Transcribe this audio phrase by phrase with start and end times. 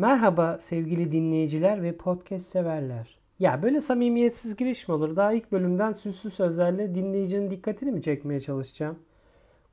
[0.00, 3.18] Merhaba sevgili dinleyiciler ve podcast severler.
[3.38, 5.16] Ya böyle samimiyetsiz giriş mi olur?
[5.16, 8.98] Daha ilk bölümden süslü sözlerle dinleyicinin dikkatini mi çekmeye çalışacağım?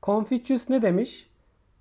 [0.02, 1.30] Confucius ne demiş?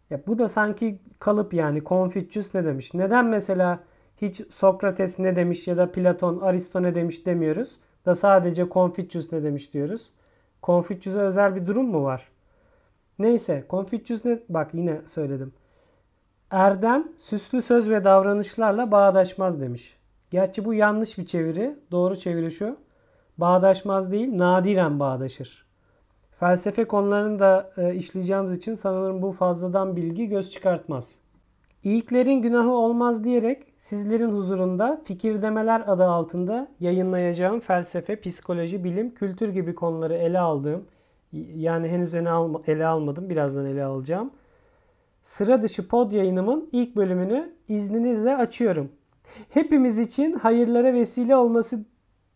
[0.10, 2.94] Ya bu da sanki kalıp yani Confucius ne demiş?
[2.94, 3.80] Neden mesela
[4.18, 9.44] hiç Sokrates ne demiş ya da Platon, Aristo ne demiş demiyoruz da sadece Confucius ne
[9.44, 10.10] demiş diyoruz?
[10.64, 12.30] Confucius'a özel bir durum mu var?
[13.20, 14.40] Neyse Confucius ne?
[14.50, 15.54] Bak yine söyledim.
[16.52, 19.98] Erdem süslü söz ve davranışlarla bağdaşmaz demiş.
[20.30, 21.76] Gerçi bu yanlış bir çeviri.
[21.92, 22.78] Doğru çeviri şu.
[23.38, 25.66] Bağdaşmaz değil, nadiren bağdaşır.
[26.40, 31.20] Felsefe konularını da e, işleyeceğimiz için sanırım bu fazladan bilgi göz çıkartmaz.
[31.84, 39.76] İlklerin günahı olmaz diyerek sizlerin huzurunda fikirdemeler adı altında yayınlayacağım felsefe, psikoloji, bilim, kültür gibi
[39.76, 40.86] konuları ele aldığım,
[41.56, 44.32] yani henüz ele almadım, birazdan ele alacağım
[45.22, 48.92] sıra dışı pod yayınımın ilk bölümünü izninizle açıyorum.
[49.50, 51.86] Hepimiz için hayırlara vesile olması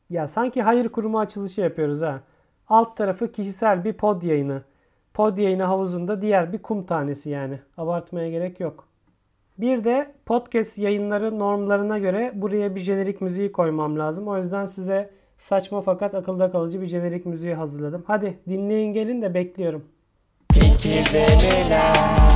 [0.10, 2.22] ya sanki hayır kurumu açılışı yapıyoruz ha.
[2.68, 4.62] Alt tarafı kişisel bir pod yayını.
[5.14, 7.60] Pod yayını havuzunda diğer bir kum tanesi yani.
[7.78, 8.88] Abartmaya gerek yok.
[9.58, 14.28] Bir de podcast yayınları normlarına göre buraya bir jenerik müziği koymam lazım.
[14.28, 18.04] O yüzden size saçma fakat akılda kalıcı bir jenerik müziği hazırladım.
[18.08, 19.86] Hadi dinleyin gelin de bekliyorum.
[20.54, 22.31] Fikirdemeler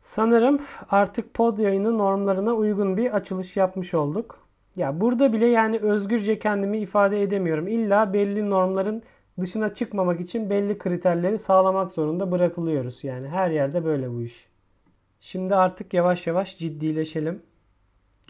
[0.00, 4.38] Sanırım artık pod yayını normlarına uygun bir açılış yapmış olduk.
[4.76, 7.68] Ya burada bile yani özgürce kendimi ifade edemiyorum.
[7.68, 9.02] İlla belli normların
[9.40, 13.04] dışına çıkmamak için belli kriterleri sağlamak zorunda bırakılıyoruz.
[13.04, 14.48] Yani her yerde böyle bu iş.
[15.20, 17.49] Şimdi artık yavaş yavaş ciddileşelim.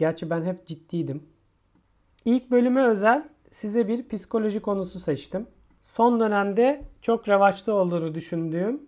[0.01, 1.23] Gerçi ben hep ciddiydim.
[2.25, 5.47] İlk bölüme özel size bir psikoloji konusu seçtim.
[5.81, 8.81] Son dönemde çok revaçta olduğunu düşündüğüm,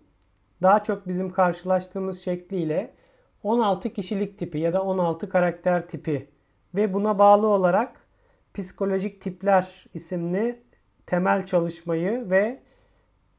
[0.62, 2.94] daha çok bizim karşılaştığımız şekliyle
[3.42, 6.28] 16 kişilik tipi ya da 16 karakter tipi
[6.74, 8.06] ve buna bağlı olarak
[8.54, 10.62] psikolojik tipler isimli
[11.06, 12.62] temel çalışmayı ve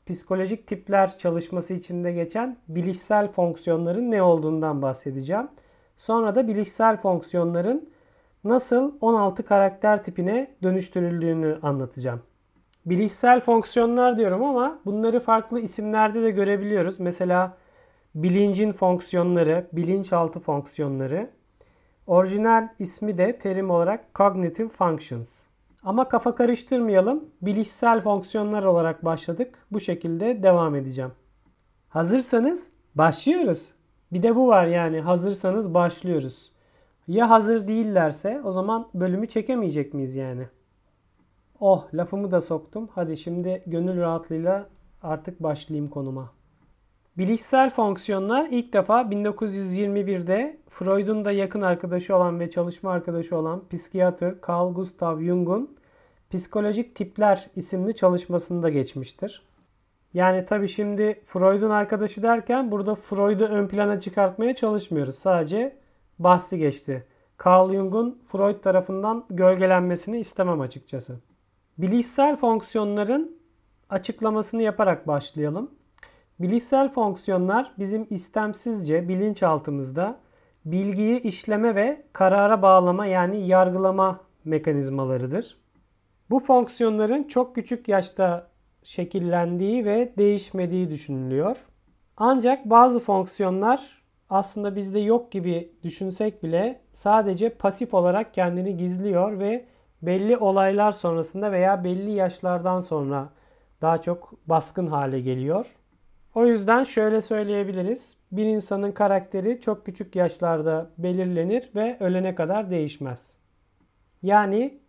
[0.05, 5.47] psikolojik tipler çalışması içinde geçen bilişsel fonksiyonların ne olduğundan bahsedeceğim.
[5.97, 7.89] Sonra da bilişsel fonksiyonların
[8.43, 12.21] nasıl 16 karakter tipine dönüştürüldüğünü anlatacağım.
[12.85, 16.99] Bilişsel fonksiyonlar diyorum ama bunları farklı isimlerde de görebiliyoruz.
[16.99, 17.57] Mesela
[18.15, 21.29] bilincin fonksiyonları, bilinçaltı fonksiyonları.
[22.07, 25.43] Orijinal ismi de terim olarak cognitive functions.
[25.83, 27.25] Ama kafa karıştırmayalım.
[27.41, 29.65] Bilişsel fonksiyonlar olarak başladık.
[29.71, 31.11] Bu şekilde devam edeceğim.
[31.89, 33.74] Hazırsanız başlıyoruz.
[34.11, 36.51] Bir de bu var yani hazırsanız başlıyoruz.
[37.07, 40.47] Ya hazır değillerse o zaman bölümü çekemeyecek miyiz yani?
[41.59, 42.89] Oh lafımı da soktum.
[42.95, 44.69] Hadi şimdi gönül rahatlığıyla
[45.03, 46.31] artık başlayayım konuma.
[47.17, 54.35] Bilişsel fonksiyonlar ilk defa 1921'de Freud'un da yakın arkadaşı olan ve çalışma arkadaşı olan psikiyatr
[54.47, 55.77] Carl Gustav Jung'un
[56.31, 59.43] Psikolojik Tipler isimli çalışmasında geçmiştir.
[60.15, 65.15] Yani tabii şimdi Freud'un arkadaşı derken burada Freud'u ön plana çıkartmaya çalışmıyoruz.
[65.15, 65.77] Sadece
[66.19, 67.07] bahsi geçti.
[67.45, 71.19] Carl Jung'un Freud tarafından gölgelenmesini istemem açıkçası.
[71.77, 73.37] Bilişsel fonksiyonların
[73.89, 75.71] açıklamasını yaparak başlayalım.
[76.39, 80.19] Bilişsel fonksiyonlar bizim istemsizce bilinçaltımızda
[80.65, 85.57] bilgiyi işleme ve karara bağlama yani yargılama mekanizmalarıdır.
[86.29, 88.54] Bu fonksiyonların çok küçük yaşta
[88.85, 91.57] şekillendiği ve değişmediği düşünülüyor.
[92.17, 99.65] Ancak bazı fonksiyonlar aslında bizde yok gibi düşünsek bile sadece pasif olarak kendini gizliyor ve
[100.01, 103.29] belli olaylar sonrasında veya belli yaşlardan sonra
[103.81, 105.75] daha çok baskın hale geliyor.
[106.35, 108.17] O yüzden şöyle söyleyebiliriz.
[108.31, 113.37] Bir insanın karakteri çok küçük yaşlarda belirlenir ve ölene kadar değişmez.
[114.23, 114.79] Yani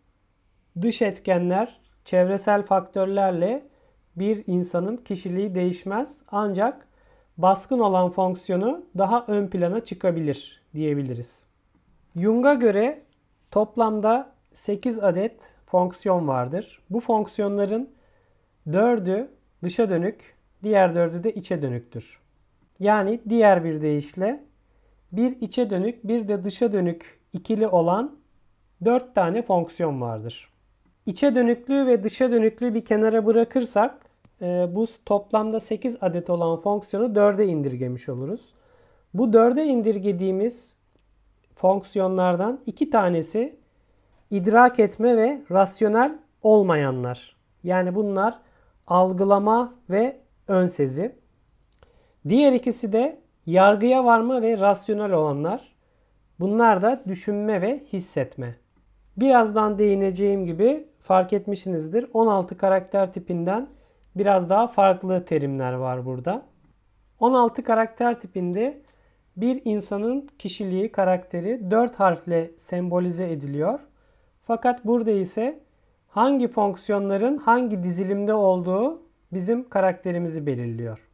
[0.81, 3.69] dış etkenler, çevresel faktörlerle
[4.17, 6.89] bir insanın kişiliği değişmez ancak
[7.39, 11.45] baskın olan fonksiyonu daha ön plana çıkabilir diyebiliriz.
[12.17, 13.03] Jung'a göre
[13.51, 16.83] toplamda 8 adet fonksiyon vardır.
[16.91, 17.91] Bu fonksiyonların
[18.69, 19.29] 4'ü
[19.63, 22.21] dışa dönük, diğer 4'ü de içe dönüktür.
[22.81, 24.45] Yani diğer bir deyişle
[25.13, 28.19] bir içe dönük bir de dışa dönük ikili olan
[28.85, 30.51] 4 tane fonksiyon vardır.
[31.07, 34.06] İçe dönüklüğü ve dışa dönüklüğü bir kenara bırakırsak
[34.43, 38.41] e, bu toplamda 8 adet olan fonksiyonu 4'e indirgemiş oluruz.
[39.15, 40.77] Bu 4'e indirgediğimiz
[41.55, 43.57] fonksiyonlardan iki tanesi
[44.31, 47.37] idrak etme ve rasyonel olmayanlar.
[47.65, 48.39] Yani bunlar
[48.87, 50.17] algılama ve
[50.49, 51.17] ön sezi.
[52.29, 55.77] Diğer ikisi de yargıya varma ve rasyonel olanlar.
[56.41, 58.57] Bunlar da düşünme ve hissetme.
[59.17, 62.07] Birazdan değineceğim gibi fark etmişsinizdir.
[62.13, 63.69] 16 karakter tipinden
[64.17, 66.43] biraz daha farklı terimler var burada.
[67.21, 68.83] 16 karakter tipinde
[69.37, 73.81] bir insanın kişiliği, karakteri 4 harfle sembolize ediliyor.
[74.47, 75.61] Fakat burada ise
[76.09, 79.03] hangi fonksiyonların hangi dizilimde olduğu
[79.33, 81.09] bizim karakterimizi belirliyor.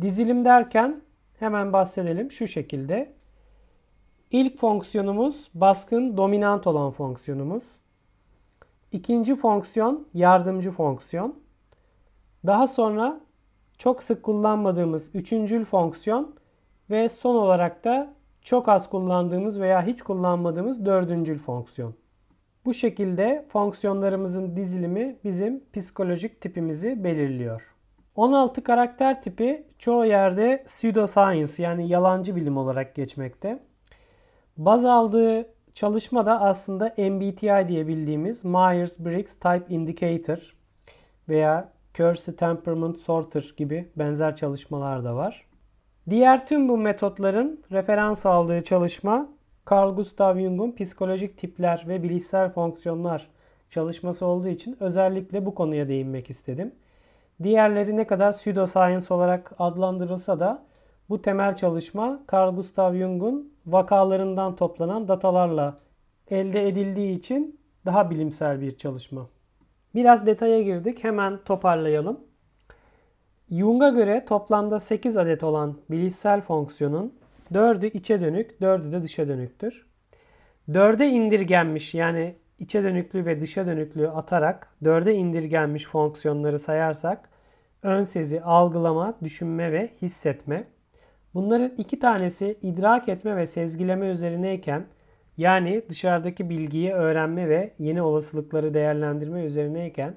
[0.00, 1.00] Dizilim derken
[1.38, 3.12] hemen bahsedelim şu şekilde.
[4.30, 7.64] İlk fonksiyonumuz baskın dominant olan fonksiyonumuz.
[8.92, 11.34] İkinci fonksiyon yardımcı fonksiyon.
[12.46, 13.20] Daha sonra
[13.78, 16.34] çok sık kullanmadığımız üçüncül fonksiyon
[16.90, 21.94] ve son olarak da çok az kullandığımız veya hiç kullanmadığımız dördüncül fonksiyon.
[22.64, 27.74] Bu şekilde fonksiyonlarımızın dizilimi bizim psikolojik tipimizi belirliyor.
[28.16, 33.62] 16 karakter tipi çoğu yerde pseudoscience yani yalancı bilim olarak geçmekte.
[34.56, 40.56] Baz aldığı çalışma da aslında MBTI diye bildiğimiz Myers-Briggs Type Indicator
[41.28, 45.46] veya Kersey Temperament Sorter gibi benzer çalışmalar da var.
[46.10, 49.28] Diğer tüm bu metotların referans aldığı çalışma
[49.70, 53.28] Carl Gustav Jung'un psikolojik tipler ve bilişsel fonksiyonlar
[53.70, 56.74] çalışması olduğu için özellikle bu konuya değinmek istedim.
[57.42, 60.64] Diğerleri ne kadar pseudoscience olarak adlandırılsa da
[61.08, 65.78] bu temel çalışma Carl Gustav Jung'un vakalarından toplanan datalarla
[66.30, 69.28] elde edildiği için daha bilimsel bir çalışma.
[69.94, 71.04] Biraz detaya girdik.
[71.04, 72.20] Hemen toparlayalım.
[73.50, 77.14] Jung'a göre toplamda 8 adet olan bilişsel fonksiyonun
[77.52, 79.86] 4'ü içe dönük, 4'ü de dışa dönüktür.
[80.68, 87.28] 4'e indirgenmiş yani içe dönüklüğü ve dışa dönüklüğü atarak 4'e indirgenmiş fonksiyonları sayarsak
[87.82, 90.64] ön sezi, algılama, düşünme ve hissetme.
[91.34, 94.86] Bunların iki tanesi idrak etme ve sezgileme üzerineyken
[95.38, 100.14] yani dışarıdaki bilgiyi öğrenme ve yeni olasılıkları değerlendirme üzerineyken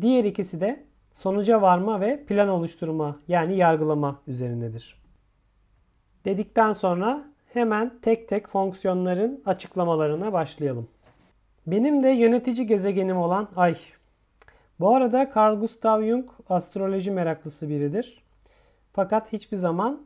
[0.00, 5.00] diğer ikisi de sonuca varma ve plan oluşturma yani yargılama üzerinedir.
[6.24, 10.88] Dedikten sonra hemen tek tek fonksiyonların açıklamalarına başlayalım.
[11.66, 13.76] Benim de yönetici gezegenim olan Ay.
[14.80, 18.22] Bu arada Carl Gustav Jung astroloji meraklısı biridir.
[18.92, 20.02] Fakat hiçbir zaman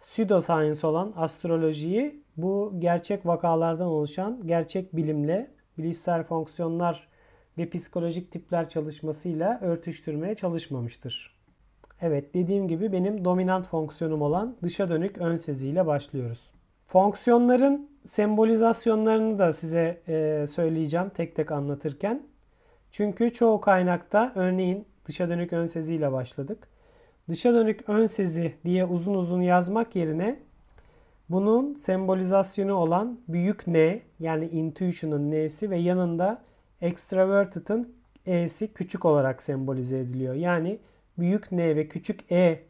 [0.00, 7.08] pseudoscience olan astrolojiyi bu gerçek vakalardan oluşan gerçek bilimle, bilişsel fonksiyonlar
[7.58, 11.36] ve psikolojik tipler çalışmasıyla örtüştürmeye çalışmamıştır.
[12.00, 16.50] Evet dediğim gibi benim dominant fonksiyonum olan dışa dönük ön seziyle başlıyoruz.
[16.86, 22.22] Fonksiyonların sembolizasyonlarını da size e, söyleyeceğim tek tek anlatırken.
[22.90, 26.68] Çünkü çoğu kaynakta örneğin dışa dönük ön seziyle başladık.
[27.28, 30.38] Dışa dönük ön sezi diye uzun uzun yazmak yerine
[31.32, 36.42] bunun sembolizasyonu olan büyük N yani intuition'ın N'si ve yanında
[36.80, 37.94] extroverted'ın
[38.26, 40.34] E'si küçük olarak sembolize ediliyor.
[40.34, 40.78] Yani
[41.18, 42.62] büyük N ve küçük E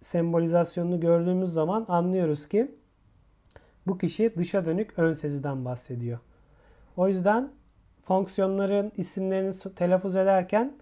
[0.00, 2.74] sembolizasyonunu gördüğümüz zaman anlıyoruz ki
[3.86, 6.18] bu kişi dışa dönük ön bahsediyor.
[6.96, 7.52] O yüzden
[8.02, 10.72] fonksiyonların isimlerini telaffuz ederken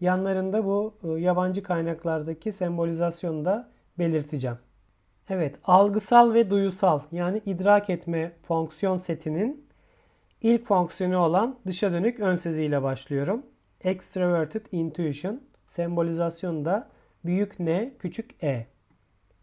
[0.00, 4.58] yanlarında bu e, yabancı kaynaklardaki sembolizasyonu da belirteceğim.
[5.32, 9.66] Evet, algısal ve duyusal yani idrak etme fonksiyon setinin
[10.42, 13.42] ilk fonksiyonu olan dışa dönük ön ile başlıyorum.
[13.84, 16.88] Extroverted intuition sembolizasyonu da
[17.24, 18.66] büyük N, küçük E.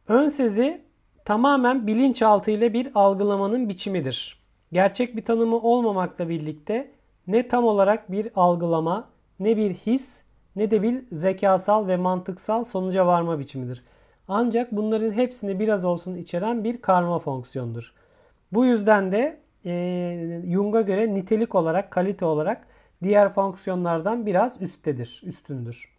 [0.08, 0.82] Ön sezi
[1.26, 4.44] tamamen bilinçaltı ile bir algılamanın biçimidir.
[4.72, 6.92] Gerçek bir tanımı olmamakla birlikte
[7.28, 10.24] ne tam olarak bir algılama, ne bir his,
[10.56, 13.84] ne de bir zekasal ve mantıksal sonuca varma biçimidir.
[14.28, 17.94] Ancak bunların hepsini biraz olsun içeren bir karma fonksiyondur.
[18.52, 22.68] Bu yüzden de e, Jung'a göre nitelik olarak, kalite olarak
[23.04, 25.98] diğer fonksiyonlardan biraz üsttedir, üstündür.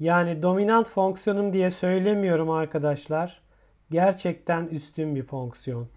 [0.00, 3.42] Yani dominant fonksiyonum diye söylemiyorum arkadaşlar.
[3.90, 5.88] Gerçekten üstün bir fonksiyon.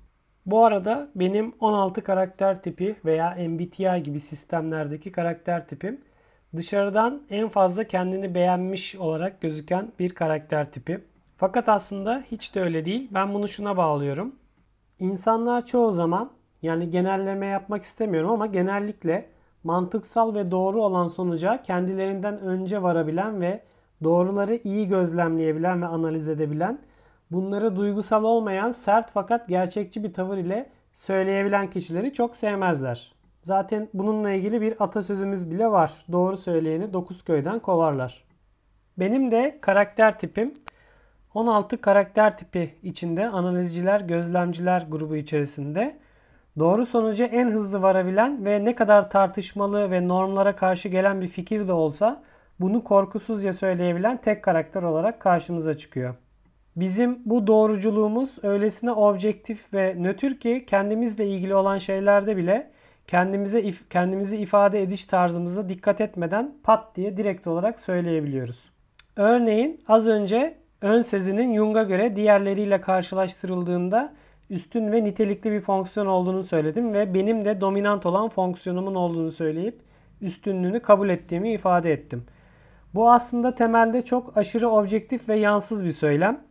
[0.45, 6.01] Bu arada benim 16 karakter tipi veya MBTI gibi sistemlerdeki karakter tipim
[6.55, 11.01] dışarıdan en fazla kendini beğenmiş olarak gözüken bir karakter tipi.
[11.39, 13.08] Fakat aslında hiç de öyle değil.
[13.12, 14.36] Ben bunu şuna bağlıyorum.
[15.00, 16.31] İnsanlar çoğu zaman
[16.62, 19.29] yani genelleme yapmak istemiyorum ama genellikle
[19.63, 23.63] mantıksal ve doğru olan sonuca kendilerinden önce varabilen ve
[24.03, 26.79] doğruları iyi gözlemleyebilen ve analiz edebilen,
[27.31, 33.15] bunları duygusal olmayan, sert fakat gerçekçi bir tavır ile söyleyebilen kişileri çok sevmezler.
[33.41, 36.05] Zaten bununla ilgili bir atasözümüz bile var.
[36.12, 38.24] Doğru söyleyeni dokuz köyden kovarlar.
[38.98, 40.53] Benim de karakter tipim
[41.33, 45.98] 16 karakter tipi içinde analizciler, gözlemciler grubu içerisinde
[46.59, 51.67] doğru sonuca en hızlı varabilen ve ne kadar tartışmalı ve normlara karşı gelen bir fikir
[51.67, 52.24] de olsa
[52.59, 56.15] bunu korkusuzca söyleyebilen tek karakter olarak karşımıza çıkıyor.
[56.75, 62.71] Bizim bu doğruculuğumuz öylesine objektif ve nötr ki kendimizle ilgili olan şeylerde bile
[63.07, 68.71] kendimize if, kendimizi ifade ediş tarzımıza dikkat etmeden pat diye direkt olarak söyleyebiliyoruz.
[69.15, 74.13] Örneğin az önce ön sezinin Jung'a göre diğerleriyle karşılaştırıldığında
[74.50, 79.79] üstün ve nitelikli bir fonksiyon olduğunu söyledim ve benim de dominant olan fonksiyonumun olduğunu söyleyip
[80.21, 82.24] üstünlüğünü kabul ettiğimi ifade ettim.
[82.93, 86.41] Bu aslında temelde çok aşırı objektif ve yansız bir söylem.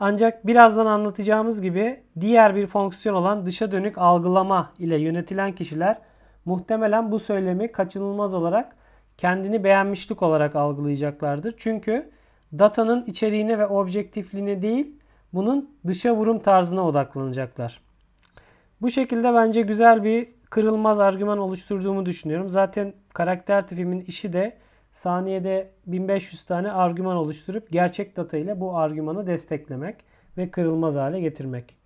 [0.00, 5.98] Ancak birazdan anlatacağımız gibi diğer bir fonksiyon olan dışa dönük algılama ile yönetilen kişiler
[6.44, 8.76] muhtemelen bu söylemi kaçınılmaz olarak
[9.18, 11.54] kendini beğenmişlik olarak algılayacaklardır.
[11.58, 12.10] Çünkü
[12.52, 14.96] datanın içeriğine ve objektifliğine değil,
[15.32, 17.80] bunun dışa vurum tarzına odaklanacaklar.
[18.82, 22.48] Bu şekilde bence güzel bir kırılmaz argüman oluşturduğumu düşünüyorum.
[22.48, 24.56] Zaten karakter tipimin işi de
[24.92, 29.96] saniyede 1500 tane argüman oluşturup gerçek data ile bu argümanı desteklemek
[30.38, 31.76] ve kırılmaz hale getirmek.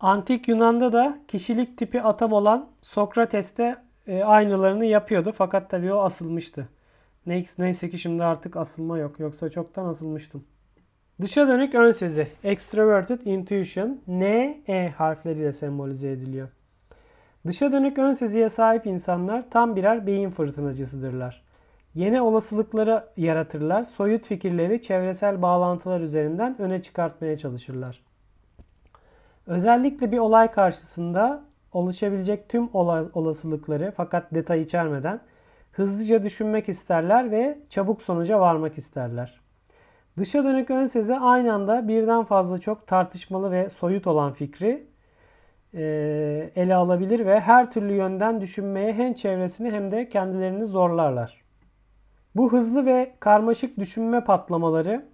[0.00, 6.68] Antik Yunan'da da kişilik tipi atam olan Sokrates'te e, aynılarını yapıyordu fakat tabii o asılmıştı.
[7.26, 9.20] Neyse ki şimdi artık asılma yok.
[9.20, 10.44] Yoksa çoktan asılmıştım.
[11.20, 12.28] Dışa dönük ön sezi.
[12.44, 14.00] Extroverted intuition.
[14.06, 14.24] N,
[14.68, 16.48] E harfleriyle sembolize ediliyor.
[17.46, 21.42] Dışa dönük ön seziye sahip insanlar tam birer beyin fırtınacısıdırlar.
[21.94, 23.82] Yeni olasılıkları yaratırlar.
[23.82, 28.02] Soyut fikirleri çevresel bağlantılar üzerinden öne çıkartmaya çalışırlar.
[29.46, 32.68] Özellikle bir olay karşısında oluşabilecek tüm
[33.14, 35.20] olasılıkları fakat detay içermeden
[35.72, 39.40] hızlıca düşünmek isterler ve çabuk sonuca varmak isterler.
[40.18, 44.86] Dışa dönük ön sezi aynı anda birden fazla çok tartışmalı ve soyut olan fikri
[45.74, 45.82] e,
[46.56, 51.42] ele alabilir ve her türlü yönden düşünmeye hem çevresini hem de kendilerini zorlarlar.
[52.36, 55.04] Bu hızlı ve karmaşık düşünme patlamaları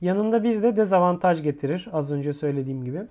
[0.00, 3.02] yanında bir de dezavantaj getirir az önce söylediğim gibi.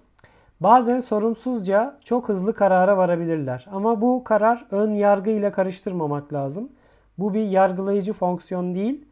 [0.62, 3.68] Bazen sorumsuzca çok hızlı karara varabilirler.
[3.72, 6.70] Ama bu karar ön yargı ile karıştırmamak lazım.
[7.18, 9.06] Bu bir yargılayıcı fonksiyon değil,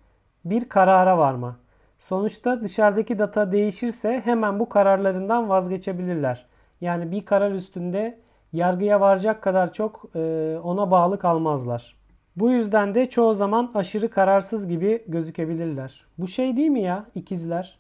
[0.46, 1.56] bir karara varma.
[2.00, 6.46] Sonuçta dışarıdaki data değişirse hemen bu kararlarından vazgeçebilirler.
[6.82, 8.20] Yani bir karar üstünde
[8.54, 10.20] yargıya varacak kadar çok e,
[10.64, 11.96] ona bağlı kalmazlar.
[12.36, 16.06] Bu yüzden de çoğu zaman aşırı kararsız gibi gözükebilirler.
[16.18, 17.80] Bu şey değil mi ya ikizler?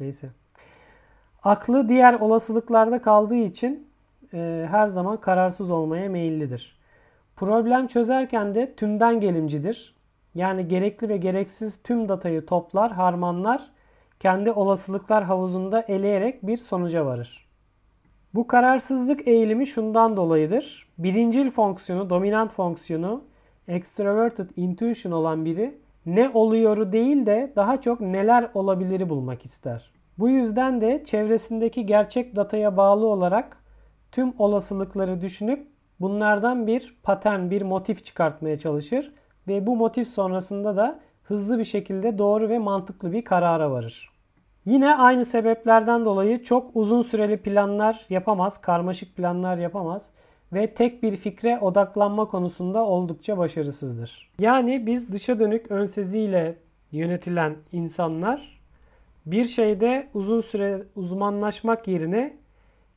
[0.00, 0.43] Neyse.
[1.44, 3.88] Aklı diğer olasılıklarda kaldığı için
[4.34, 6.78] e, her zaman kararsız olmaya meyillidir.
[7.36, 9.94] Problem çözerken de tümden gelimcidir.
[10.34, 13.70] Yani gerekli ve gereksiz tüm datayı toplar, harmanlar,
[14.20, 17.48] kendi olasılıklar havuzunda eleyerek bir sonuca varır.
[18.34, 20.88] Bu kararsızlık eğilimi şundan dolayıdır.
[20.98, 23.24] Birincil fonksiyonu, dominant fonksiyonu,
[23.68, 29.93] extroverted intuition olan biri ne oluyoru değil de daha çok neler olabiliri bulmak ister.
[30.18, 33.56] Bu yüzden de çevresindeki gerçek dataya bağlı olarak
[34.12, 35.66] tüm olasılıkları düşünüp
[36.00, 39.12] bunlardan bir patern, bir motif çıkartmaya çalışır
[39.48, 44.10] ve bu motif sonrasında da hızlı bir şekilde doğru ve mantıklı bir karara varır.
[44.64, 50.10] Yine aynı sebeplerden dolayı çok uzun süreli planlar yapamaz, karmaşık planlar yapamaz
[50.52, 54.30] ve tek bir fikre odaklanma konusunda oldukça başarısızdır.
[54.38, 56.58] Yani biz dışa dönük önseziyle
[56.92, 58.63] yönetilen insanlar
[59.26, 62.36] bir şeyde uzun süre uzmanlaşmak yerine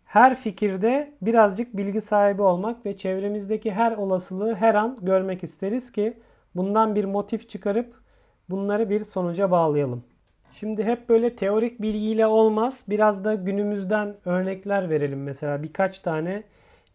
[0.05, 6.13] her fikirde birazcık bilgi sahibi olmak ve çevremizdeki her olasılığı her an görmek isteriz ki
[6.55, 7.95] bundan bir motif çıkarıp
[8.49, 10.03] bunları bir sonuca bağlayalım.
[10.51, 12.83] Şimdi hep böyle teorik bilgiyle olmaz.
[12.89, 15.23] Biraz da günümüzden örnekler verelim.
[15.23, 16.43] Mesela birkaç tane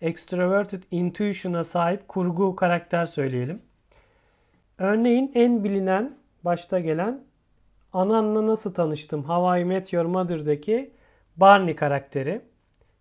[0.00, 3.62] extroverted intuition'a sahip kurgu karakter söyleyelim.
[4.78, 7.20] Örneğin en bilinen başta gelen
[7.92, 9.24] Anan'la nasıl tanıştım?
[9.24, 10.90] How I Met Your Mother'daki
[11.36, 12.40] Barney karakteri.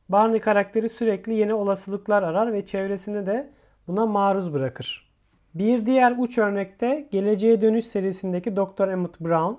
[0.09, 3.49] Barney karakteri sürekli yeni olasılıklar arar ve çevresini de
[3.87, 5.11] buna maruz bırakır.
[5.55, 8.87] Bir diğer uç örnekte Geleceğe Dönüş serisindeki Dr.
[8.87, 9.53] Emmett Brown.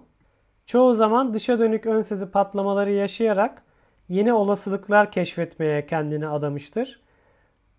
[0.66, 3.62] Çoğu zaman dışa dönük ön sezi patlamaları yaşayarak
[4.08, 7.00] yeni olasılıklar keşfetmeye kendini adamıştır.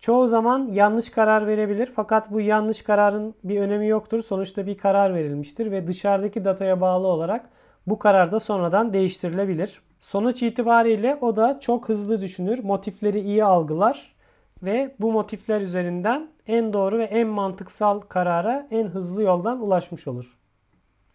[0.04, 4.22] Çoğu zaman yanlış karar verebilir fakat bu yanlış kararın bir önemi yoktur.
[4.22, 7.48] Sonuçta bir karar verilmiştir ve dışarıdaki dataya bağlı olarak
[7.86, 9.82] bu karar da sonradan değiştirilebilir.
[10.00, 14.14] Sonuç itibariyle o da çok hızlı düşünür, motifleri iyi algılar
[14.62, 20.38] ve bu motifler üzerinden en doğru ve en mantıksal karara en hızlı yoldan ulaşmış olur.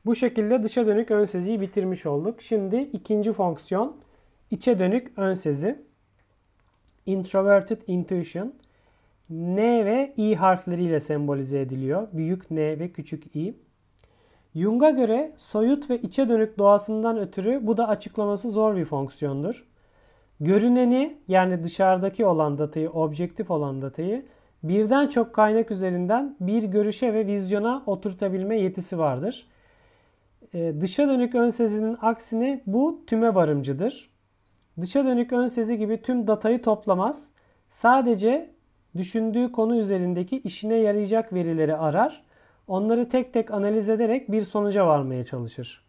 [0.06, 2.42] Bu şekilde dışa dönük ön seziyi bitirmiş olduk.
[2.42, 3.96] Şimdi ikinci fonksiyon
[4.52, 5.86] içe dönük ön sezi.
[7.06, 8.54] Introverted intuition.
[9.30, 12.08] N ve I harfleriyle sembolize ediliyor.
[12.14, 13.56] Büyük N ve küçük I.
[14.56, 19.68] Jung'a göre soyut ve içe dönük doğasından ötürü bu da açıklaması zor bir fonksiyondur.
[20.40, 24.26] Görüneni yani dışarıdaki olan datayı, objektif olan datayı
[24.64, 29.48] birden çok kaynak üzerinden bir görüşe ve vizyona oturtabilme yetisi vardır.
[30.54, 34.10] Ee, dışa dönük ön sezinin aksine bu tüme varımcıdır.
[34.82, 37.32] Dışa dönük ön sezi gibi tüm datayı toplamaz.
[37.70, 38.50] Sadece
[38.98, 42.24] düşündüğü konu üzerindeki işine yarayacak verileri arar.
[42.68, 45.84] Onları tek tek analiz ederek bir sonuca varmaya çalışır.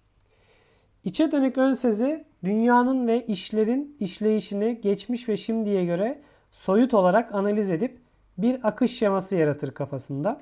[1.05, 7.71] İçe dönük ön sezi dünyanın ve işlerin işleyişini geçmiş ve şimdiye göre soyut olarak analiz
[7.71, 7.99] edip
[8.39, 10.41] bir akış şeması yaratır kafasında.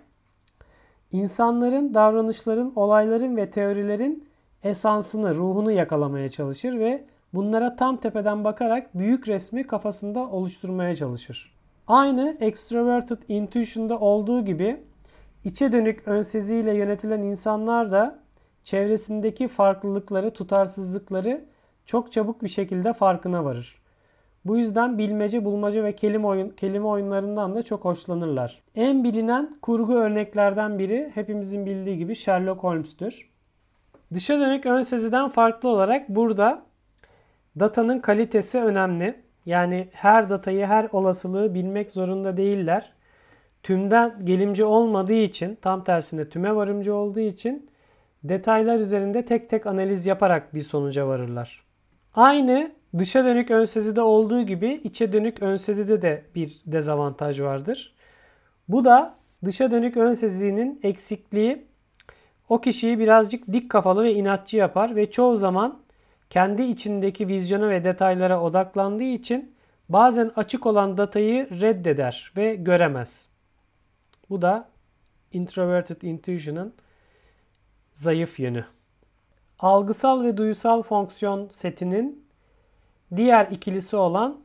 [1.13, 4.29] İnsanların, davranışların, olayların ve teorilerin
[4.63, 11.58] esansını, ruhunu yakalamaya çalışır ve bunlara tam tepeden bakarak büyük resmi kafasında oluşturmaya çalışır.
[11.89, 14.81] Aynı extroverted intuition'da olduğu gibi
[15.45, 18.19] içe dönük önseziyle yönetilen insanlar da
[18.65, 21.45] çevresindeki farklılıkları, tutarsızlıkları
[21.87, 23.79] çok çabuk bir şekilde farkına varır.
[24.45, 28.63] Bu yüzden bilmece, bulmaca ve kelime, oyun, kelime oyunlarından da çok hoşlanırlar.
[28.75, 33.31] En bilinen kurgu örneklerden biri hepimizin bildiği gibi Sherlock Holmes'tür.
[34.15, 36.63] Dışa dönük ön seziden farklı olarak burada
[37.61, 39.28] datanın kalitesi önemli.
[39.49, 42.93] Yani her datayı, her olasılığı bilmek zorunda değiller.
[43.63, 47.71] Tümden gelimci olmadığı için, tam tersine tüme varımcı olduğu için
[48.25, 51.65] detaylar üzerinde tek tek analiz yaparak bir sonuca varırlar.
[52.15, 57.95] Aynı dışa dönük önsezide olduğu gibi içe dönük önsezide de bir dezavantaj vardır.
[58.69, 59.15] Bu da
[59.45, 61.67] dışa dönük önsezinin eksikliği
[62.49, 65.79] o kişiyi birazcık dik kafalı ve inatçı yapar ve çoğu zaman
[66.31, 69.55] kendi içindeki vizyona ve detaylara odaklandığı için
[69.89, 73.29] bazen açık olan datayı reddeder ve göremez.
[74.31, 74.69] Bu da
[75.33, 76.75] introverted intuition'ın
[77.95, 78.65] zayıf yönü.
[79.59, 82.27] Algısal ve duyusal fonksiyon setinin
[83.17, 84.41] diğer ikilisi olan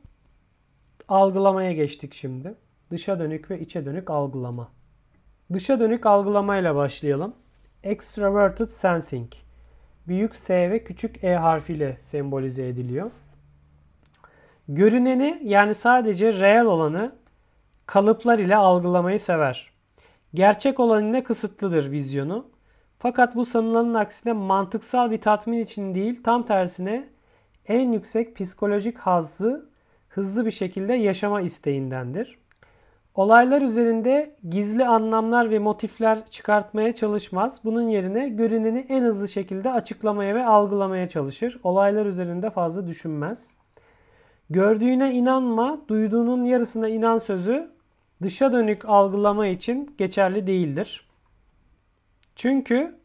[1.07, 2.55] algılamaya geçtik şimdi.
[2.91, 4.71] Dışa dönük ve içe dönük algılama.
[5.53, 7.35] Dışa dönük algılamayla başlayalım.
[7.83, 9.31] Extroverted sensing.
[10.07, 13.11] Büyük S ve küçük E harfiyle sembolize ediliyor.
[14.67, 17.15] Görüneni yani sadece reel olanı
[17.85, 19.71] kalıplar ile algılamayı sever.
[20.33, 22.47] Gerçek olan ile kısıtlıdır vizyonu.
[22.99, 27.09] Fakat bu sanılanın aksine mantıksal bir tatmin için değil, tam tersine
[27.67, 29.69] en yüksek psikolojik hazzı
[30.09, 32.37] hızlı bir şekilde yaşama isteğindendir.
[33.15, 37.59] Olaylar üzerinde gizli anlamlar ve motifler çıkartmaya çalışmaz.
[37.63, 41.59] Bunun yerine görüneni en hızlı şekilde açıklamaya ve algılamaya çalışır.
[41.63, 43.51] Olaylar üzerinde fazla düşünmez.
[44.49, 47.71] Gördüğüne inanma, duyduğunun yarısına inan sözü
[48.23, 51.09] dışa dönük algılama için geçerli değildir.
[52.35, 52.95] Çünkü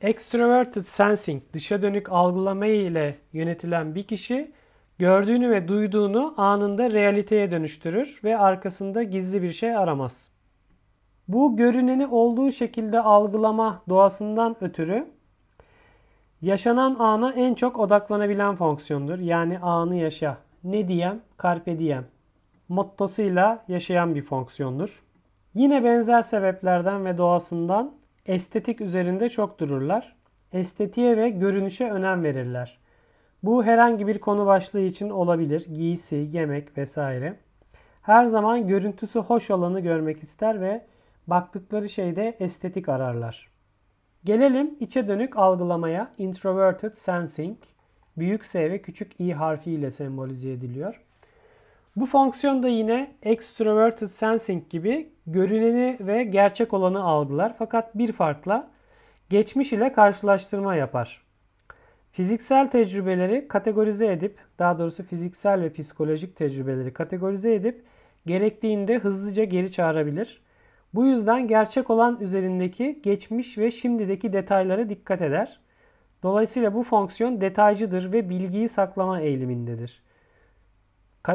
[0.00, 4.52] extroverted sensing, dışa dönük algılama ile yönetilen bir kişi
[4.98, 10.28] gördüğünü ve duyduğunu anında realiteye dönüştürür ve arkasında gizli bir şey aramaz.
[11.28, 15.06] Bu görüneni olduğu şekilde algılama doğasından ötürü
[16.42, 19.18] yaşanan ana en çok odaklanabilen fonksiyondur.
[19.18, 20.36] Yani anı yaşa.
[20.64, 21.20] Ne diyem?
[21.42, 22.06] Carpe diem.
[22.68, 25.02] Mottosuyla yaşayan bir fonksiyondur.
[25.54, 27.92] Yine benzer sebeplerden ve doğasından
[28.26, 30.16] estetik üzerinde çok dururlar.
[30.52, 32.78] Estetiğe ve görünüşe önem verirler.
[33.46, 35.66] Bu herhangi bir konu başlığı için olabilir.
[35.74, 37.36] Giysi, yemek vesaire.
[38.02, 40.86] Her zaman görüntüsü hoş olanı görmek ister ve
[41.26, 43.50] baktıkları şeyde estetik ararlar.
[44.24, 46.08] Gelelim içe dönük algılamaya.
[46.18, 47.56] Introverted sensing
[48.16, 51.02] büyük S ve küçük i harfi ile sembolize ediliyor.
[51.96, 58.70] Bu fonksiyon da yine extroverted sensing gibi görüneni ve gerçek olanı algılar fakat bir farkla
[59.30, 61.25] geçmiş ile karşılaştırma yapar.
[62.16, 67.84] Fiziksel tecrübeleri kategorize edip, daha doğrusu fiziksel ve psikolojik tecrübeleri kategorize edip
[68.26, 70.40] gerektiğinde hızlıca geri çağırabilir.
[70.94, 75.60] Bu yüzden gerçek olan üzerindeki geçmiş ve şimdideki detaylara dikkat eder.
[76.22, 80.02] Dolayısıyla bu fonksiyon detaycıdır ve bilgiyi saklama eğilimindedir.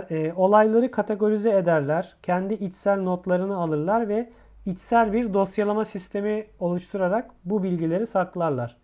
[0.09, 4.29] E, olayları kategorize ederler, kendi içsel notlarını alırlar ve
[4.65, 8.80] içsel bir dosyalama sistemi oluşturarak bu bilgileri saklarlar.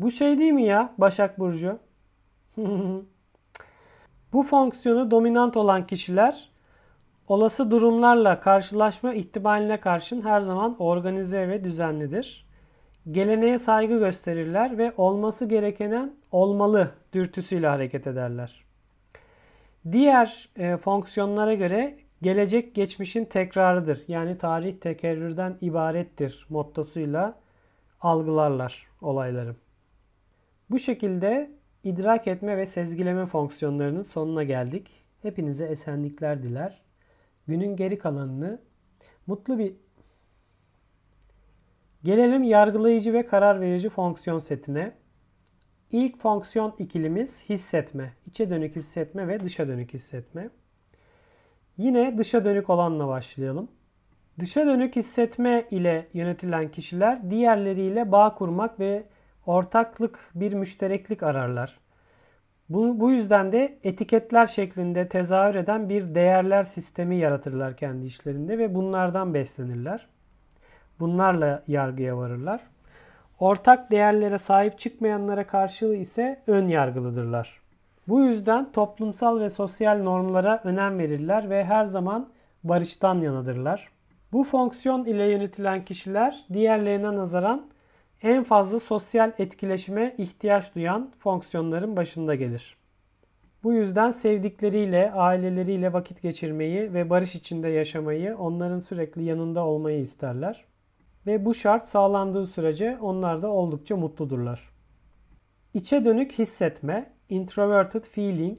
[0.00, 1.78] Bu şey değil mi ya Başak Burcu?
[4.32, 6.50] bu fonksiyonu dominant olan kişiler
[7.28, 12.46] olası durumlarla karşılaşma ihtimaline karşın her zaman organize ve düzenlidir.
[13.10, 18.64] Geleneğe saygı gösterirler ve olması gerekenen olmalı dürtüsüyle hareket ederler.
[19.92, 24.00] Diğer e, fonksiyonlara göre gelecek geçmişin tekrarıdır.
[24.08, 27.34] Yani tarih tekerrürden ibarettir mottosuyla
[28.00, 29.54] algılarlar olayları.
[30.70, 31.50] Bu şekilde
[31.84, 34.88] idrak etme ve sezgileme fonksiyonlarının sonuna geldik.
[35.22, 36.82] Hepinize esenlikler diler.
[37.46, 38.60] Günün geri kalanını
[39.26, 39.74] mutlu bir
[42.04, 44.92] Gelelim yargılayıcı ve karar verici fonksiyon setine.
[45.92, 50.50] İlk fonksiyon ikilimiz hissetme, içe dönük hissetme ve dışa dönük hissetme.
[51.76, 53.68] Yine dışa dönük olanla başlayalım.
[54.38, 59.04] Dışa dönük hissetme ile yönetilen kişiler diğerleriyle bağ kurmak ve
[59.50, 61.78] ortaklık bir müştereklik ararlar.
[62.68, 68.74] Bu, bu yüzden de etiketler şeklinde tezahür eden bir değerler sistemi yaratırlar kendi işlerinde ve
[68.74, 70.06] bunlardan beslenirler.
[71.00, 72.60] Bunlarla yargıya varırlar.
[73.38, 77.60] Ortak değerlere sahip çıkmayanlara karşı ise ön yargılıdırlar.
[78.08, 82.28] Bu yüzden toplumsal ve sosyal normlara önem verirler ve her zaman
[82.64, 83.88] barıştan yanadırlar.
[84.32, 87.69] Bu fonksiyon ile yönetilen kişiler diğerlerine nazaran
[88.22, 92.76] en fazla sosyal etkileşime ihtiyaç duyan fonksiyonların başında gelir.
[93.62, 100.64] Bu yüzden sevdikleriyle, aileleriyle vakit geçirmeyi ve barış içinde yaşamayı, onların sürekli yanında olmayı isterler.
[101.26, 104.70] Ve bu şart sağlandığı sürece onlar da oldukça mutludurlar.
[105.74, 108.58] İçe dönük hissetme, introverted feeling,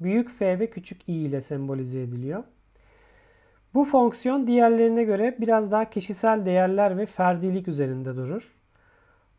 [0.00, 2.44] büyük F ve küçük i ile sembolize ediliyor.
[3.74, 8.56] Bu fonksiyon diğerlerine göre biraz daha kişisel değerler ve ferdilik üzerinde durur.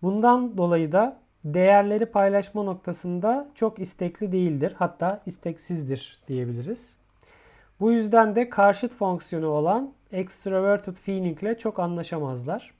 [0.01, 4.73] Bundan dolayı da değerleri paylaşma noktasında çok istekli değildir.
[4.77, 6.97] Hatta isteksizdir diyebiliriz.
[7.79, 12.73] Bu yüzden de karşıt fonksiyonu olan extroverted feeling ile çok anlaşamazlar.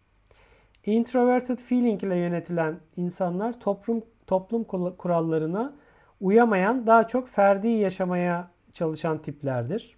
[0.85, 4.63] Introverted feeling ile yönetilen insanlar toplum toplum
[4.97, 5.73] kurallarına
[6.21, 9.97] uyamayan, daha çok ferdi yaşamaya çalışan tiplerdir.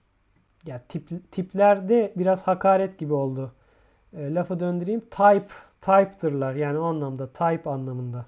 [0.65, 3.51] Ya tip, tiplerde biraz hakaret gibi oldu.
[4.13, 4.99] E, lafı döndüreyim.
[4.99, 6.55] Type, type'tırlar.
[6.55, 8.25] Yani o anlamda, type anlamında.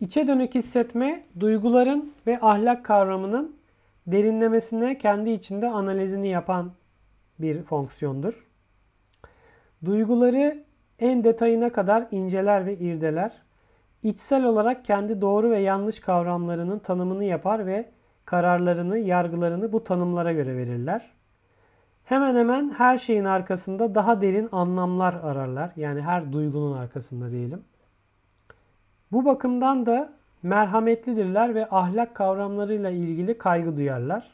[0.00, 3.56] İçe dönük hissetme, duyguların ve ahlak kavramının
[4.06, 6.72] derinlemesine kendi içinde analizini yapan
[7.38, 8.48] bir fonksiyondur.
[9.84, 10.64] Duyguları
[10.98, 13.42] en detayına kadar inceler ve irdeler.
[14.02, 17.90] İçsel olarak kendi doğru ve yanlış kavramlarının tanımını yapar ve
[18.24, 21.10] kararlarını, yargılarını bu tanımlara göre verirler.
[22.06, 25.70] Hemen hemen her şeyin arkasında daha derin anlamlar ararlar.
[25.76, 27.64] Yani her duygunun arkasında diyelim.
[29.12, 34.30] Bu bakımdan da merhametlidirler ve ahlak kavramlarıyla ilgili kaygı duyarlar.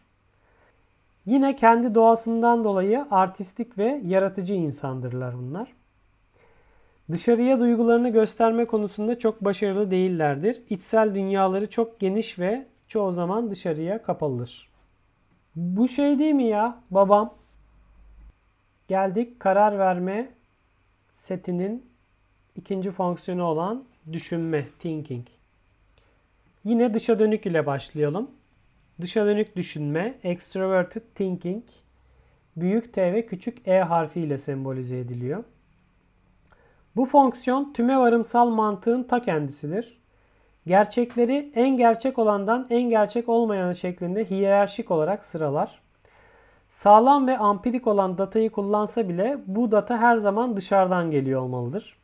[1.27, 5.73] Yine kendi doğasından dolayı artistik ve yaratıcı insandırlar bunlar.
[7.11, 10.63] Dışarıya duygularını gösterme konusunda çok başarılı değillerdir.
[10.71, 14.71] İçsel dünyaları çok geniş ve çoğu zaman dışarıya kapalıdır.
[15.57, 17.42] Bu şey değil mi ya babam?
[18.93, 20.29] Geldik karar verme
[21.15, 21.87] setinin
[22.57, 25.27] ikinci fonksiyonu olan düşünme, thinking.
[26.65, 28.31] Yine dışa dönük ile başlayalım.
[29.01, 31.63] Dışa dönük düşünme, extroverted thinking,
[32.57, 35.45] büyük T ve küçük E harfi ile sembolize ediliyor.
[36.97, 39.99] Bu fonksiyon tüme varımsal mantığın ta kendisidir.
[40.67, 45.83] Gerçekleri en gerçek olandan en gerçek olmayanı şeklinde hiyerarşik olarak sıralar.
[46.73, 51.97] Sağlam ve ampirik olan datayı kullansa bile bu data her zaman dışarıdan geliyor olmalıdır.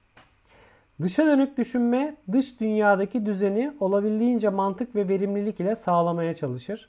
[1.03, 6.89] Dışa dönük düşünme dış dünyadaki düzeni olabildiğince mantık ve verimlilik ile sağlamaya çalışır.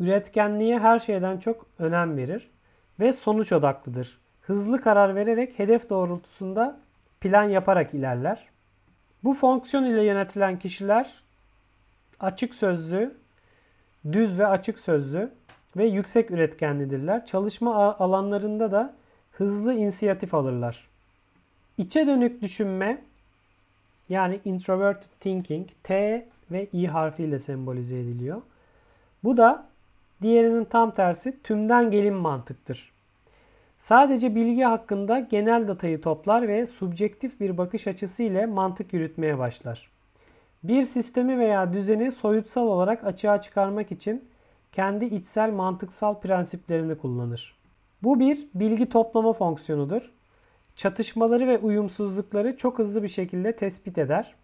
[0.00, 2.50] Üretkenliğe her şeyden çok önem verir
[3.00, 4.18] ve sonuç odaklıdır.
[4.42, 6.78] Hızlı karar vererek hedef doğrultusunda
[7.20, 8.46] plan yaparak ilerler.
[9.24, 11.22] Bu fonksiyon ile yönetilen kişiler
[12.20, 13.14] açık sözlü,
[14.12, 15.30] düz ve açık sözlü
[15.76, 17.26] ve yüksek üretkenlidirler.
[17.26, 18.94] Çalışma alanlarında da
[19.32, 20.88] hızlı inisiyatif alırlar.
[21.78, 22.98] İçe dönük düşünme
[24.08, 28.42] yani introverted thinking T ve I harfiyle sembolize ediliyor.
[29.24, 29.66] Bu da
[30.22, 32.92] diğerinin tam tersi tümden gelin mantıktır.
[33.78, 39.90] Sadece bilgi hakkında genel datayı toplar ve subjektif bir bakış açısı ile mantık yürütmeye başlar.
[40.62, 44.24] Bir sistemi veya düzeni soyutsal olarak açığa çıkarmak için
[44.76, 47.56] kendi içsel mantıksal prensiplerini kullanır.
[48.02, 50.12] Bu bir bilgi toplama fonksiyonudur.
[50.76, 54.34] Çatışmaları ve uyumsuzlukları çok hızlı bir şekilde tespit eder.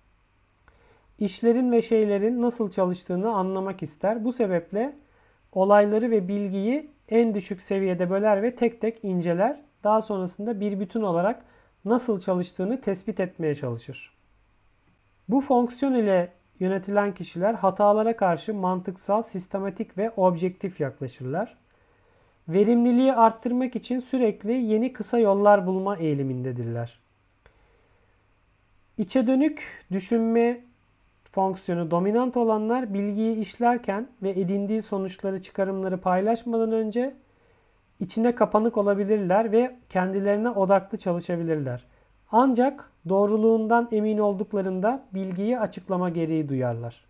[1.18, 4.24] İşlerin ve şeylerin nasıl çalıştığını anlamak ister.
[4.24, 4.96] Bu sebeple
[5.52, 9.60] olayları ve bilgiyi en düşük seviyede böler ve tek tek inceler.
[9.84, 11.44] Daha sonrasında bir bütün olarak
[11.84, 14.12] nasıl çalıştığını tespit etmeye çalışır.
[15.28, 21.56] Bu fonksiyon ile yönetilen kişiler hatalara karşı mantıksal, sistematik ve objektif yaklaşırlar.
[22.48, 26.98] Verimliliği arttırmak için sürekli yeni kısa yollar bulma eğilimindedirler.
[28.98, 30.60] İçe dönük düşünme
[31.32, 37.14] fonksiyonu dominant olanlar bilgiyi işlerken ve edindiği sonuçları çıkarımları paylaşmadan önce
[38.00, 41.84] içine kapanık olabilirler ve kendilerine odaklı çalışabilirler.
[42.32, 47.04] Ancak doğruluğundan emin olduklarında bilgiyi açıklama gereği duyarlar.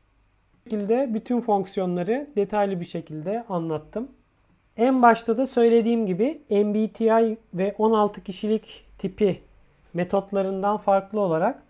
[0.67, 4.09] Bu şekilde bütün fonksiyonları detaylı bir şekilde anlattım.
[4.77, 9.43] En başta da söylediğim gibi MBTI ve 16 kişilik tipi
[9.95, 11.63] metotlarından farklı olarak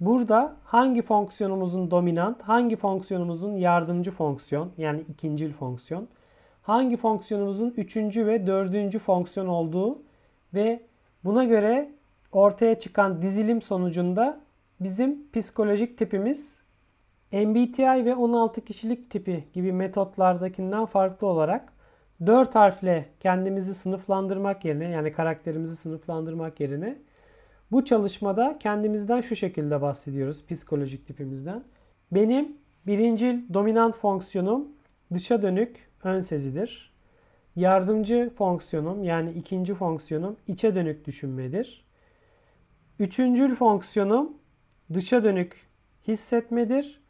[0.00, 6.08] burada hangi fonksiyonumuzun dominant, hangi fonksiyonumuzun yardımcı fonksiyon yani ikincil fonksiyon,
[6.62, 9.98] hangi fonksiyonumuzun üçüncü ve dördüncü fonksiyon olduğu
[10.54, 10.80] ve
[11.24, 11.90] buna göre
[12.36, 14.40] ortaya çıkan dizilim sonucunda
[14.80, 16.60] bizim psikolojik tipimiz
[17.32, 21.72] MBTI ve 16 kişilik tipi gibi metotlardakinden farklı olarak
[22.26, 26.98] 4 harfle kendimizi sınıflandırmak yerine yani karakterimizi sınıflandırmak yerine
[27.72, 31.64] bu çalışmada kendimizden şu şekilde bahsediyoruz psikolojik tipimizden.
[32.12, 34.68] Benim birincil dominant fonksiyonum
[35.14, 36.94] dışa dönük ön sezidir.
[37.56, 41.83] Yardımcı fonksiyonum yani ikinci fonksiyonum içe dönük düşünmedir.
[42.98, 44.38] Üçüncül fonksiyonum
[44.94, 45.70] dışa dönük
[46.08, 47.02] hissetmedir.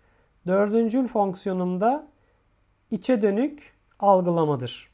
[0.46, 2.08] Dördüncül fonksiyonum da
[2.90, 4.90] içe dönük algılamadır.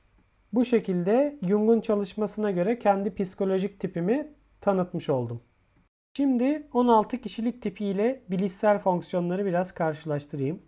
[0.52, 5.42] Bu şekilde Jung'un çalışmasına göre kendi psikolojik tipimi tanıtmış oldum.
[6.16, 10.62] Şimdi 16 kişilik tipi ile bilişsel fonksiyonları biraz karşılaştırayım.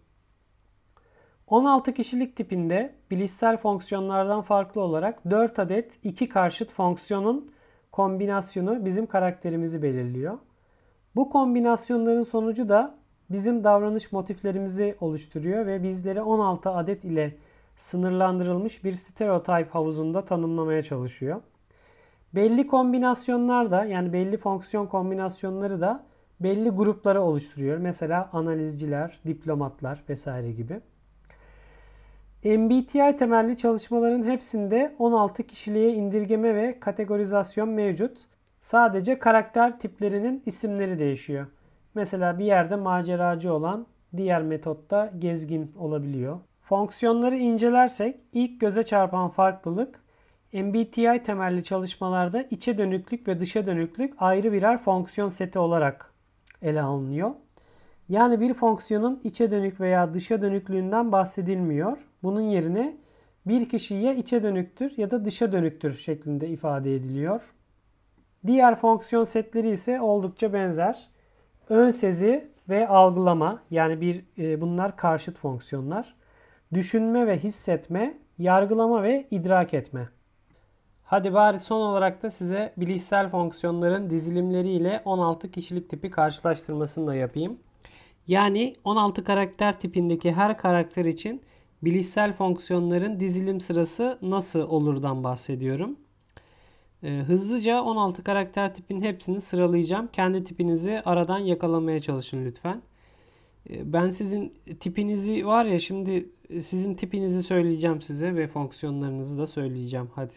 [1.46, 7.52] 16 kişilik tipinde bilişsel fonksiyonlardan farklı olarak 4 adet iki karşıt fonksiyonun
[7.92, 10.38] kombinasyonu bizim karakterimizi belirliyor.
[11.16, 12.94] Bu kombinasyonların sonucu da
[13.30, 17.36] bizim davranış motiflerimizi oluşturuyor ve bizleri 16 adet ile
[17.76, 21.40] sınırlandırılmış bir stereotip havuzunda tanımlamaya çalışıyor.
[22.34, 26.04] Belli kombinasyonlar da yani belli fonksiyon kombinasyonları da
[26.40, 27.78] belli grupları oluşturuyor.
[27.78, 30.80] Mesela analizciler, diplomatlar vesaire gibi.
[32.44, 38.18] MBTI temelli çalışmaların hepsinde 16 kişiliğe indirgeme ve kategorizasyon mevcut.
[38.60, 41.46] Sadece karakter tiplerinin isimleri değişiyor.
[41.94, 46.38] Mesela bir yerde maceracı olan diğer metotta gezgin olabiliyor.
[46.62, 50.02] Fonksiyonları incelersek ilk göze çarpan farklılık
[50.52, 56.12] MBTI temelli çalışmalarda içe dönüklük ve dışa dönüklük ayrı birer fonksiyon seti olarak
[56.62, 57.30] ele alınıyor.
[58.08, 61.98] Yani bir fonksiyonun içe dönük veya dışa dönüklüğünden bahsedilmiyor.
[62.22, 62.96] Bunun yerine
[63.46, 67.54] bir kişi ya içe dönüktür ya da dışa dönüktür şeklinde ifade ediliyor.
[68.46, 71.08] Diğer fonksiyon setleri ise oldukça benzer.
[71.68, 76.14] Ön sezi ve algılama yani bir e, bunlar karşıt fonksiyonlar.
[76.74, 80.08] Düşünme ve hissetme, yargılama ve idrak etme.
[81.04, 87.58] Hadi bari son olarak da size bilişsel fonksiyonların dizilimleriyle 16 kişilik tipi karşılaştırmasını da yapayım.
[88.26, 91.42] Yani 16 karakter tipindeki her karakter için
[91.82, 95.96] bilişsel fonksiyonların dizilim sırası nasıl olurdan bahsediyorum.
[97.02, 100.08] Ee, hızlıca 16 karakter tipin hepsini sıralayacağım.
[100.12, 102.82] Kendi tipinizi aradan yakalamaya çalışın lütfen.
[103.70, 106.28] Ee, ben sizin tipinizi var ya şimdi
[106.60, 110.08] sizin tipinizi söyleyeceğim size ve fonksiyonlarınızı da söyleyeceğim.
[110.14, 110.32] Hadi.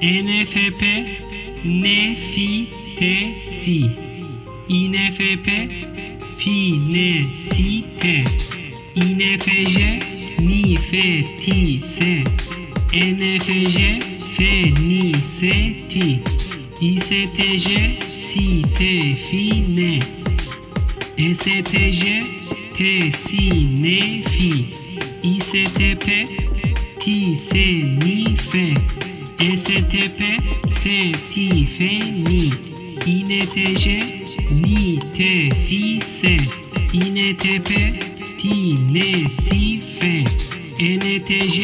[0.00, 0.82] ENFP
[3.42, 3.86] si
[4.68, 5.46] INFP
[6.36, 8.24] fi ne si te
[8.94, 12.24] INFJ ni fe ti se
[12.92, 13.78] ENFJ
[14.36, 15.54] fe ni se
[15.88, 16.18] ti
[16.80, 17.68] ISTJ
[18.26, 19.98] si te fi ne
[21.16, 22.02] ESTJ
[22.74, 22.92] te
[23.26, 23.44] si
[23.82, 24.50] ne fi
[25.22, 26.06] ISTP
[26.98, 27.66] ti se
[28.02, 28.66] ni fe
[29.38, 30.20] STP
[31.30, 31.90] ti fe
[32.26, 32.50] ni
[33.06, 33.86] INTJ
[34.50, 36.36] ni te fi se
[36.92, 37.68] INTP
[38.38, 39.08] ti ne
[39.42, 40.20] si P,
[40.76, 41.56] NETG,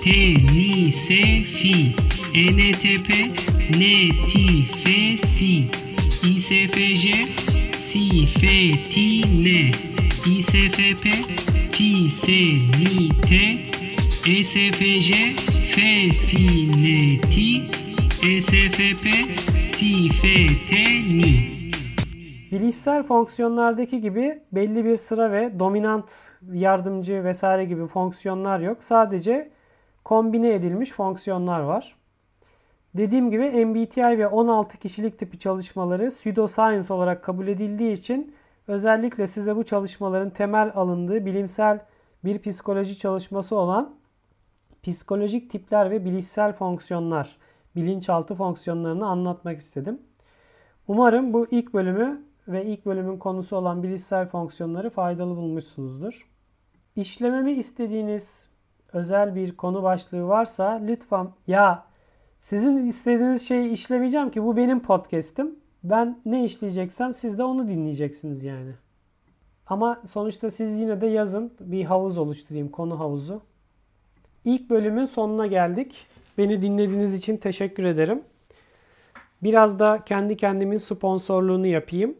[0.00, 1.76] TNICFI,
[2.56, 3.08] NETP,
[3.76, 5.54] NETIFESI,
[6.22, 7.06] ICFG,
[7.76, 9.72] SIFETINE,
[10.24, 11.04] ICFP,
[11.76, 13.44] FICENITE,
[14.24, 15.10] SFG,
[15.76, 17.50] FESINETI,
[18.40, 19.06] SFP,
[19.76, 21.55] SIFETENI.
[22.52, 26.12] Bilişsel fonksiyonlardaki gibi belli bir sıra ve dominant,
[26.52, 28.84] yardımcı vesaire gibi fonksiyonlar yok.
[28.84, 29.50] Sadece
[30.04, 31.96] kombine edilmiş fonksiyonlar var.
[32.94, 38.34] Dediğim gibi MBTI ve 16 kişilik tipi çalışmaları pseudoscience olarak kabul edildiği için
[38.68, 41.80] özellikle size bu çalışmaların temel alındığı bilimsel
[42.24, 43.94] bir psikoloji çalışması olan
[44.82, 47.36] psikolojik tipler ve bilişsel fonksiyonlar,
[47.76, 49.98] bilinçaltı fonksiyonlarını anlatmak istedim.
[50.88, 56.28] Umarım bu ilk bölümü ve ilk bölümün konusu olan bilişsel fonksiyonları faydalı bulmuşsunuzdur.
[56.96, 58.46] İşlememi istediğiniz
[58.92, 61.86] özel bir konu başlığı varsa lütfen ya
[62.40, 65.56] sizin istediğiniz şeyi işlemeyeceğim ki bu benim podcast'im.
[65.84, 68.72] Ben ne işleyeceksem siz de onu dinleyeceksiniz yani.
[69.66, 73.40] Ama sonuçta siz yine de yazın bir havuz oluşturayım konu havuzu.
[74.44, 76.06] İlk bölümün sonuna geldik.
[76.38, 78.22] Beni dinlediğiniz için teşekkür ederim.
[79.42, 82.16] Biraz da kendi kendimin sponsorluğunu yapayım.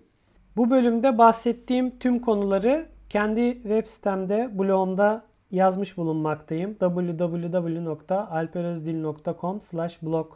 [0.56, 6.74] Bu bölümde bahsettiğim tüm konuları kendi web sitemde, blogumda yazmış bulunmaktayım.
[6.74, 9.58] www.alperozdil.com
[10.02, 10.32] blog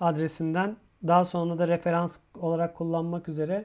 [0.00, 3.64] adresinden daha sonra da referans olarak kullanmak üzere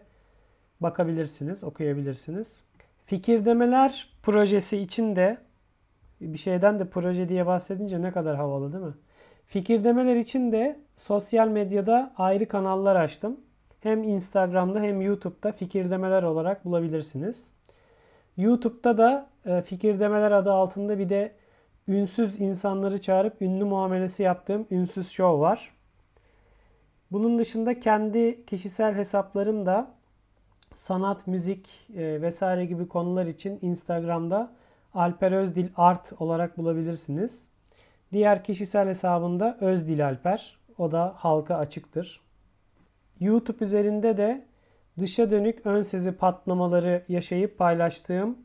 [0.82, 2.64] bakabilirsiniz, okuyabilirsiniz.
[3.06, 5.38] Fikirdemeler projesi için de
[6.22, 8.94] bir şeyden de proje diye bahsedince ne kadar havalı değil mi?
[9.46, 13.40] Fikirdemeler için de sosyal medyada ayrı kanallar açtım.
[13.88, 17.48] Hem Instagram'da hem YouTube'da fikirdemeler olarak bulabilirsiniz.
[18.38, 21.32] YouTube'da da e, fikirdemeler adı altında bir de
[21.88, 25.72] ünsüz insanları çağırıp ünlü muamelesi yaptığım Ünsüz Show var.
[27.12, 29.92] Bunun dışında kendi kişisel hesaplarım da
[30.76, 34.52] sanat, müzik e, vesaire gibi konular için Instagram'da
[34.94, 37.50] Alper Özdil Art olarak bulabilirsiniz.
[38.12, 40.58] Diğer kişisel hesabımda Özdil Alper.
[40.78, 42.27] O da halka açıktır.
[43.20, 44.46] YouTube üzerinde de
[45.00, 48.38] dışa dönük ön sezi patlamaları yaşayıp paylaştığım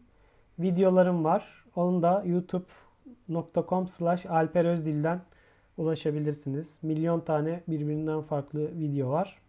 [0.59, 1.65] videolarım var.
[1.77, 5.21] Onu da youtube.com slash alperözdil'den
[5.77, 6.79] ulaşabilirsiniz.
[6.83, 9.43] Milyon tane birbirinden farklı video var.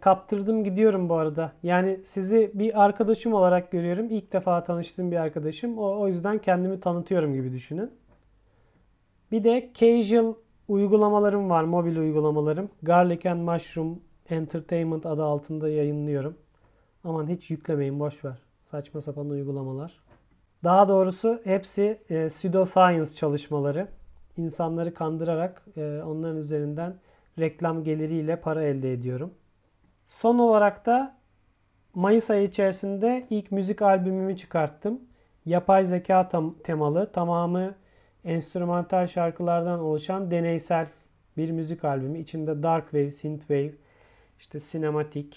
[0.00, 1.52] Kaptırdım gidiyorum bu arada.
[1.62, 4.06] Yani sizi bir arkadaşım olarak görüyorum.
[4.10, 5.78] İlk defa tanıştığım bir arkadaşım.
[5.78, 7.90] O, o yüzden kendimi tanıtıyorum gibi düşünün.
[9.32, 10.34] Bir de casual
[10.70, 11.64] uygulamalarım var.
[11.64, 12.70] Mobil uygulamalarım.
[12.82, 16.36] Garlic and Mushroom Entertainment adı altında yayınlıyorum.
[17.04, 18.38] Aman hiç yüklemeyin boş ver.
[18.62, 20.00] Saçma sapan uygulamalar.
[20.64, 23.88] Daha doğrusu hepsi e, pseudoscience çalışmaları.
[24.36, 26.94] İnsanları kandırarak e, onların üzerinden
[27.38, 29.34] reklam geliriyle para elde ediyorum.
[30.08, 31.20] Son olarak da
[31.94, 35.00] Mayıs ayı içerisinde ilk müzik albümümü çıkarttım.
[35.46, 37.74] Yapay zeka tam, temalı, tamamı
[38.24, 40.86] enstrümantal şarkılardan oluşan deneysel
[41.36, 42.18] bir müzik albümü.
[42.18, 43.72] İçinde dark wave, synthwave,
[44.38, 45.36] işte sinematik,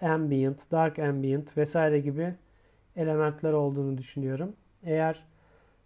[0.00, 2.34] ambient, dark ambient vesaire gibi
[2.96, 4.52] elementler olduğunu düşünüyorum.
[4.82, 5.24] Eğer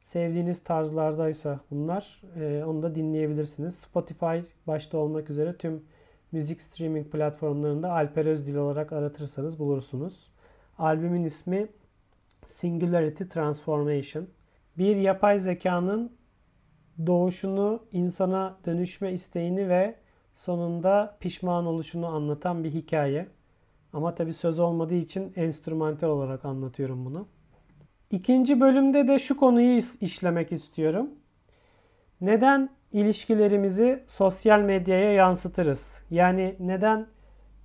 [0.03, 3.75] sevdiğiniz tarzlardaysa bunlar e, onu da dinleyebilirsiniz.
[3.75, 5.83] Spotify başta olmak üzere tüm
[6.33, 10.31] müzik streaming platformlarında Alper Özdil olarak aratırsanız bulursunuz.
[10.79, 11.69] Albümün ismi
[12.47, 14.27] Singularity Transformation.
[14.79, 16.13] Bir yapay zekanın
[17.07, 19.95] doğuşunu, insana dönüşme isteğini ve
[20.35, 23.27] sonunda pişman oluşunu anlatan bir hikaye.
[23.93, 27.27] Ama tabi söz olmadığı için enstrümantal olarak anlatıyorum bunu.
[28.11, 31.11] İkinci bölümde de şu konuyu işlemek istiyorum.
[32.21, 36.03] Neden ilişkilerimizi sosyal medyaya yansıtırız?
[36.11, 37.07] Yani neden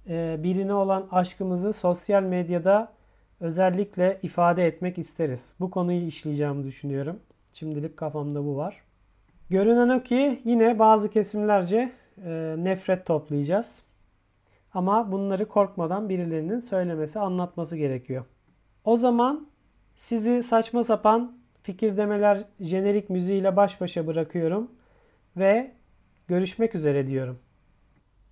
[0.08, 2.94] e, birine olan aşkımızı sosyal medyada
[3.39, 5.56] özellikle ifade etmek isteriz?
[5.60, 7.20] Bu konuyu işleyeceğimi düşünüyorum.
[7.54, 8.88] Şimdilik kafamda bu var.
[9.49, 11.91] Görünen o ki yine bazı kesimlerce
[12.25, 13.83] e, nefret toplayacağız.
[14.73, 18.25] Ama bunları korkmadan birilerinin söylemesi, anlatması gerekiyor.
[18.83, 19.47] O zaman
[19.95, 24.71] sizi saçma sapan fikirdemeler jenerik müziğiyle baş başa bırakıyorum
[25.38, 25.71] ve
[26.27, 27.39] görüşmek üzere diyorum.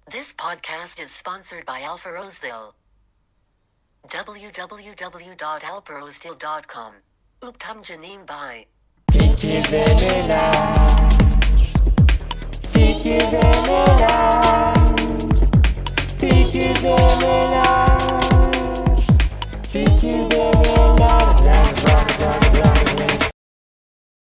[0.09, 2.71] This podcast is sponsored by Alpha Rosedale.
[4.07, 6.93] www.alperozdil.com
[7.49, 8.25] Uptam Janine
[12.97, 13.17] Bye.
[13.17, 14.73] Fikirdemeler
[16.17, 17.66] Fikirdemeler Fikirdemeler